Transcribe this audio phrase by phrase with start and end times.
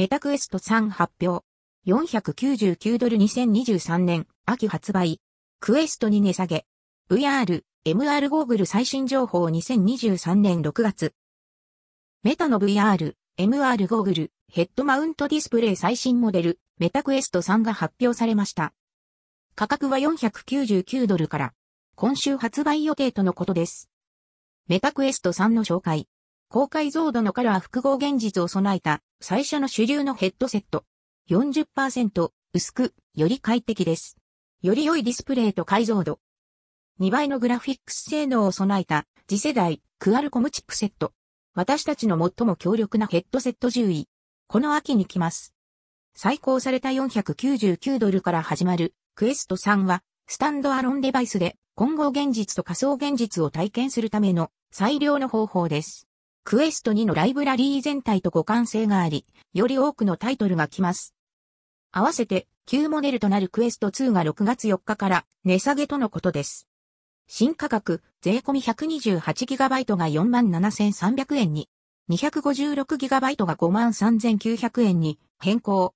[0.00, 1.44] メタクエスト3発表。
[1.86, 5.20] 499ドル2023年秋発売。
[5.60, 6.64] クエストに値下げ。
[7.10, 11.12] VR、MR ゴーグル最新情報2023年6月。
[12.22, 18.72] メタの VR、MR ゴーグル、ヘッドマウントディスプレイ最新モデル、メタクエスト3が発表されました。
[19.54, 21.52] 価格は499ドルから、
[21.94, 23.90] 今週発売予定とのことです。
[24.66, 26.08] メタクエスト3の紹介。
[26.52, 30.84] 高解像度のカラー複合現実を備えた最初の主流のヘッドセット。
[31.30, 34.16] 40%薄く、より快適です。
[34.60, 36.18] より良いディスプレイと解像度。
[37.00, 41.12] 2倍のグラフィックス性能を備えた次世代クアルコムチップセット。
[41.54, 44.08] 私たちの最も強力なヘッドセット10位。
[44.48, 45.54] この秋に来ます。
[46.16, 56.09] 最高された499ドルから始まるクエスト3はスタンドアロンデバイスで混合現実と仮想現実を体験するための最良の方法です。
[56.44, 61.14] クエスト2のライブラリー全体と互換性があり、より多くのタイトルが来ます。
[61.92, 66.66] 合わせて旧モデルとなるクエスト2が6月4日から値下げとのことです。
[67.26, 71.68] 新価格、税込み 128GB が47,300円に、
[72.10, 75.94] 256GB が53,900円に変更。